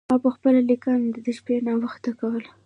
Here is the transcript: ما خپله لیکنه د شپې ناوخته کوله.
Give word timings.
ما 0.23 0.29
خپله 0.35 0.59
لیکنه 0.69 1.07
د 1.25 1.27
شپې 1.37 1.55
ناوخته 1.67 2.11
کوله. 2.19 2.49